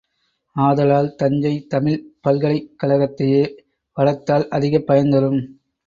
[0.55, 3.43] ஆதலால் தஞ்சைத் தமிழ்ப் பல்கலைக் கழகத்தையே
[3.97, 5.41] வளர்த்தால் அதிகப் பயன்தரும்.